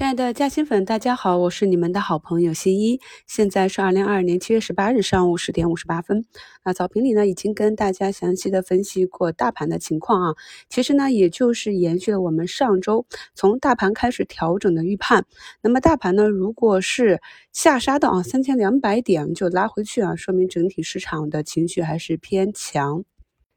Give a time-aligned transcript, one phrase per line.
[0.00, 2.98] 亲爱的嘉兴粉，大家好，我是你们的好朋友新一。
[3.26, 6.24] 现在是二零二二年七月十八日上午十点五十八分。
[6.64, 10.34] 那早评里呢，已经跟大家详细的分析过大盘的情况啊。
[10.70, 15.26] 其实呢，也就是延续了我们上周从大盘开始调整的预判。
[15.60, 17.20] 那么大盘呢，如果是
[17.52, 23.04] 下杀到啊三千两百点就拉回去啊，说明整体市场的情绪还是偏强。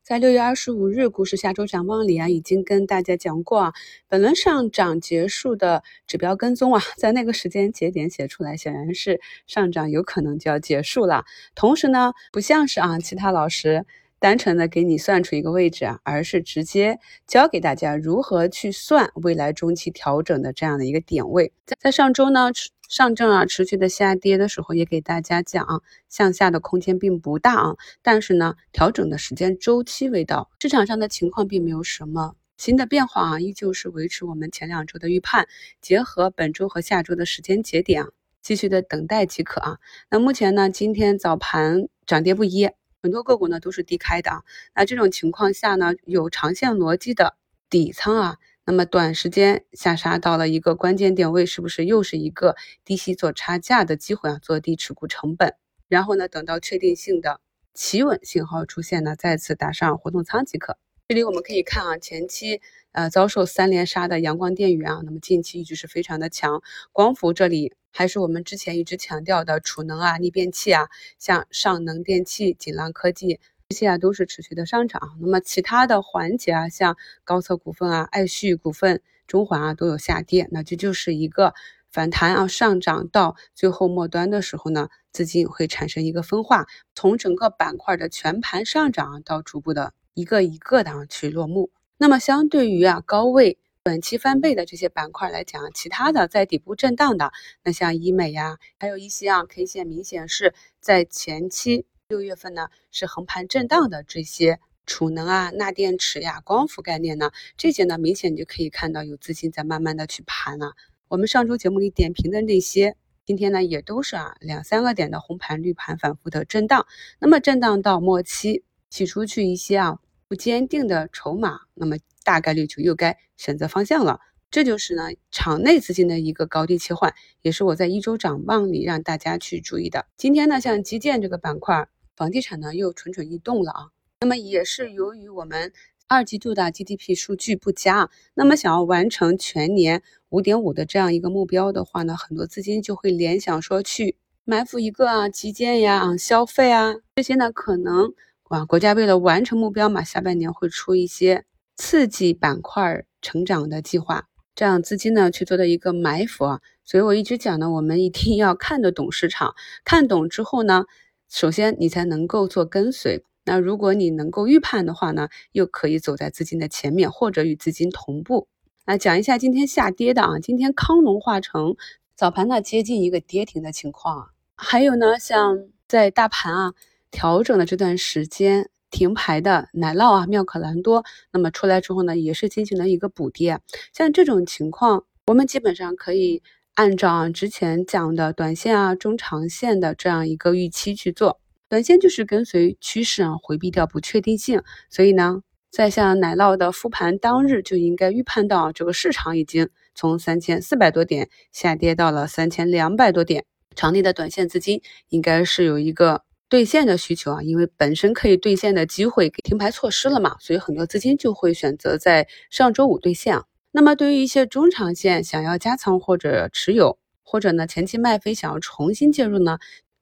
[0.04, 3.74] 在六月二十五日股市下周展望里啊，已经跟大家讲过啊，
[4.10, 11.24] 本轮上涨结束的指标跟踪啊，在那个时间节点写出来，显然是上涨有可能就要结束了。
[11.56, 13.86] 同时呢，不像是啊其他老师
[14.20, 21.54] 单纯的给你算出一个位置啊，而是直接教给大家如何去算未来中期调整的这样的一个点位。
[21.66, 22.52] 在在上周呢。
[22.94, 35.48] 上证啊持续的下跌的时候，也给大家讲向下的空间并不大啊，但是呢，调整的时间周期未到，市场上的情况并没有什么新的变化啊，依旧是维持我们前两周的预判，
[35.82, 38.10] 结合本周和下周的时间节点啊，
[38.44, 39.80] 继续的等待即可啊。
[40.12, 42.70] 那目前呢，今天早盘涨跌不一，
[43.02, 44.44] 很多个股呢都是低开的啊。
[44.76, 47.36] 那这种情况下呢，有长线逻辑的
[47.72, 48.38] 底仓啊。
[48.66, 54.40] 那么短时间下杀到了一个关键点位，是不是又是一个低吸做差价的机会啊？
[54.42, 55.56] 做低持股成本，
[55.90, 57.42] 然后呢，等到确定性的
[57.74, 60.78] 企稳信号出现呢，再次打上活动仓即可。
[61.10, 62.62] 这里我们可以看啊，前期
[62.94, 66.64] 呃遭受三连杀的阳光电源啊，那么近期一直是非常的强。
[66.94, 70.88] 光伏这里还是我们之前一直强调的储能啊、逆变器啊，
[71.20, 73.42] 像上能电器、锦浪科技。
[73.74, 81.56] 这些啊都是持续的上涨，那么其他的环节啊，像高策股份啊、爱旭股份、中环啊都有下跌，那这就是一个
[81.90, 91.72] 反弹啊，上涨到最后末端的时候呢，资金会产生一个分化，从整个板块的全盘上涨到逐步的一个一个的去落幕。
[91.98, 97.32] 那么相对于啊高位短期翻倍的这些板块来讲，其他的在底部震荡的，
[97.64, 101.88] 那像医美呀，还有一些啊 K 线明显是在前期。
[102.10, 110.74] 六月份呢是横盘震荡的这些储能啊、钠电池呀、光伏概念呢，这些呢明显就可以看到有资金在慢慢的去盘了。
[111.08, 116.86] 我们上周节目里点评的那些，今天呢也都是啊两三个点的红盘绿盘反复的震荡。
[117.20, 124.20] 那么震荡到末期洗出去一些啊不坚定的筹码，那么大概率就又该选择方向了。
[124.52, 130.06] 这就是呢场内资金的一个高低切换，也是我在一周展望里让大家去注意的。
[130.18, 131.88] 今天呢像基建这个板块。
[132.16, 133.90] 房地产呢又蠢蠢欲动了啊，
[134.22, 135.74] 那么也是由于我们
[136.08, 144.16] 二季度的 GDP 数据不佳，那么想要完成全年五点五的这样一个目标的话呢，很多资金就会联想说去
[144.46, 148.14] 埋伏一个啊基建呀、啊消费啊这些呢，可能
[148.44, 160.86] 啊国家为了完成目标嘛，下半年会出一些刺激板块成长的计划，这样资金呢去做的一个埋伏啊，所以我一直讲呢，我们一定要看得懂市场，看懂之后呢。
[161.34, 163.24] 首先，你才能够做跟随。
[163.44, 168.48] 那如果你能够预判的话呢，又可以走在资金的前面，或者与资金同步。
[168.86, 171.76] 那讲一下今天下跌的啊，今天康龙化成
[172.16, 174.30] 早盘呢接近一个跌停的情况。
[174.56, 175.58] 还有呢，像
[175.88, 176.74] 在大盘啊
[177.10, 183.60] 调整的这段时间停牌的奶酪啊、妙可蓝多，那么出来之后呢，也是进行了一个补跌。
[183.92, 186.44] 像这种情况，我们基本上可以。
[186.76, 191.40] 按照之前讲的短线啊、中长线的这样一个预期去做，
[191.70, 194.64] 短线就是跟随趋势啊，回避掉不确定性。
[194.90, 203.46] 所以呢，在像奶酪的复盘当日就应该预判到，这个市场已经从三千四百多点下跌到了三千两百多点，
[203.76, 213.46] 场内的短线资金应该是有一个兑现的需求啊，因为本身可以兑现的机会给停牌错失了嘛，所以很多资金就会选择在上周五兑现啊。
[213.76, 219.58] 那么对于一些中长线想要加仓或者持有，或者呢前期卖飞想要重新介入呢，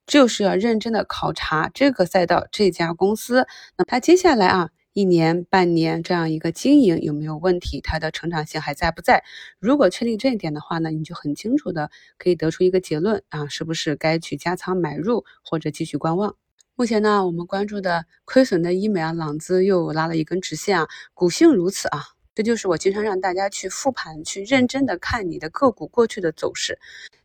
[0.06, 3.46] 就是要认真的考察这个赛道这家公司，
[3.78, 9.24] 那它接下来啊一年半年这样一个经营有没有问题，它的成长性还在不在？
[9.58, 16.36] 如果确定这一点的话呢，你就很清楚的可以得出一个结论啊，是不是该去加仓买入或者继续观望？
[16.74, 22.04] 目前呢，我们关注的亏损的医美啊，朗姿又拉了一根直线啊，股性如此啊。
[22.34, 26.78] 这就是我经常让大家去复盘，去认真的看你的个股过去的走势。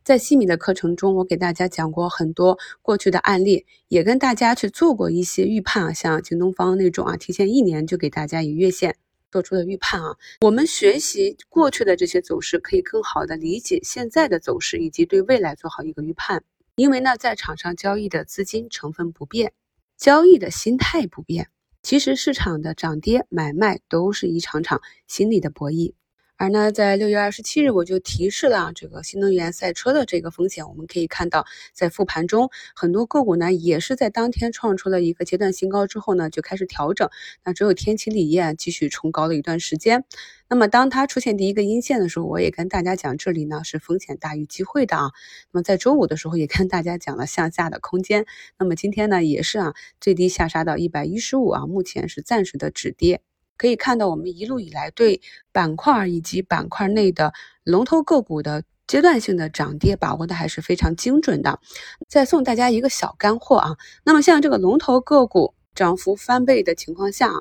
[0.04, 8.98] 在西米的课程中，我给大家讲过很多过去的案例，也跟大家去做过一些预判啊，像京东方那种啊，提前一年就给大家以月线
[9.31, 10.18] 做出的预判啊。
[10.42, 16.44] 我们学习过去的这些走势，可以更好的理解现在的走势，以及对未来做好一个预判。
[16.75, 19.53] 因为呢，在场上交易的资金成分不变，
[19.98, 21.50] 交易的心态不变。
[21.88, 25.94] 其实市场的涨跌买卖都是一场场心理的博弈，
[26.39, 30.68] 而呢，在六月二十七日，我就提示了这个新能源赛车的这个风险。
[30.68, 37.10] 我们可以看到，在复盘中，很多个股呢也是在当天创出了一个阶段新高之后呢，就开始调整。
[37.44, 40.06] 那只有天齐锂业继续冲高了一段时间。
[40.48, 45.10] 那么，当它出现第一个阴线的时候，我也跟大家讲，这里呢是风险大于机会的啊。
[45.51, 48.28] 那么在周五的时候，也跟大家讲了向下的空间。
[48.60, 53.22] 那么今天呢，也是啊，最低下杀到一百一十五啊，目前是暂时的止跌。
[53.57, 55.21] 可以看到，我们一路以来对
[55.51, 57.33] 板块以及板块内的
[57.63, 61.59] 龙头个股的阶段性的涨跌把握的还是非常精准的。
[62.07, 67.33] 再送大家一个小干货啊，那么像这个龙头个股涨幅翻倍的情况下，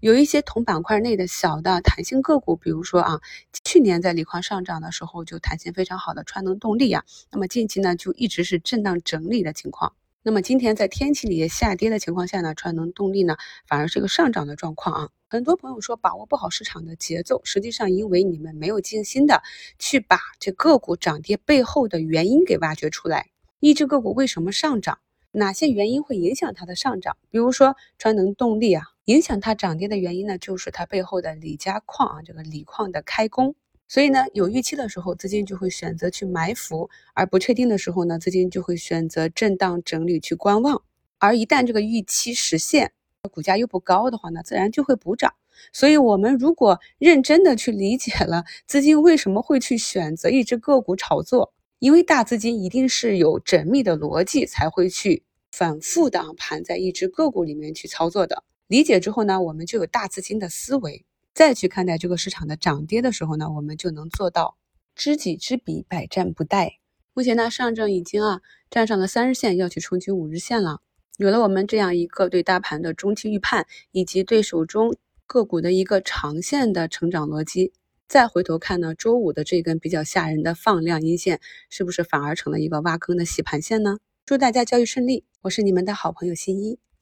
[0.00, 3.20] 有一些同板块内的小的弹性个股，比如说啊，
[3.62, 9.92] 去年在锂矿上涨的时候就弹性非常好的川能动力啊，那么近期呢就一直是震荡整理的情况。
[10.22, 13.36] 那么今天在天气里下跌的情况下呢，川能动力呢
[13.66, 15.08] 反而是一个上涨的状况啊。
[15.32, 19.44] 很多朋友说把握不好市场的节奏，实际上因为你们没有静心的
[19.78, 23.28] 去把这个股涨跌背后的原因给挖掘出来。
[23.60, 24.98] 一只个股为什么上涨？
[25.30, 27.16] 哪些原因会影响它的上涨？
[27.30, 33.54] 比如说川能动力啊，影响它涨跌的原因呢，就是它背后的锂加矿啊，这个锂矿的开工。
[33.86, 40.82] 所以呢，有预期的时候，资金就会选择去埋伏；而不确定的时候呢，资金就会选择震荡整理去观望。
[41.18, 42.90] 而一旦这个预期实现，
[43.28, 45.34] 股价又不高的话呢，自然就会补涨。
[45.72, 55.22] 所以，我们如果认真的去理解了资金为什么会去选择一只个股炒作，因为大资金一定是有缜密的逻辑才会去
[55.52, 58.42] 反复的盘在一只个股里面去操作的。
[58.68, 61.04] 理解之后呢，我们就有大资金的思维。
[61.32, 64.56] 再去看待这个市场的涨跌的时候呢，我们就能做到
[64.96, 66.72] 知己知彼，百战不殆。
[67.14, 68.40] 目前呢，上证已经啊
[68.70, 70.80] 站上了三日线，要去冲击五日线了。
[71.20, 74.96] 有了我们这样一个对大盘的中期预判，以及对手中
[75.26, 77.74] 个股的一个长线的成长逻辑，
[78.08, 81.38] 再回头看呢，周五的这根比较吓人的放量阴线，
[81.68, 83.98] 是不是反而成了一个挖坑的洗盘线呢？
[84.24, 86.78] 祝大家交易顺利，我是你们的好朋友新一。